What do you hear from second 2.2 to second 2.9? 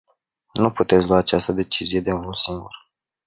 singur.